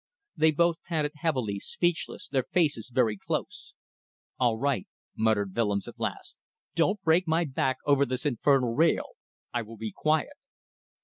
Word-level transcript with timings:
They 0.35 0.49
both 0.49 0.77
panted 0.87 1.11
heavily, 1.17 1.59
speechless, 1.59 2.27
their 2.27 2.45
faces 2.51 2.89
very 2.91 3.17
close. 3.17 3.75
"All 4.39 4.57
right," 4.57 4.87
muttered 5.15 5.55
Willems 5.55 5.87
at 5.87 5.99
last. 5.99 6.37
"Don't 6.73 6.99
break 7.03 7.27
my 7.27 7.45
back 7.45 7.77
over 7.85 8.03
this 8.03 8.25
infernal 8.25 8.73
rail. 8.73 9.09
I 9.53 9.61
will 9.61 9.77
be 9.77 9.91
quiet." 9.91 10.33